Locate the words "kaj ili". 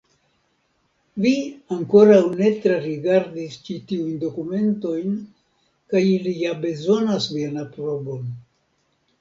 5.93-6.37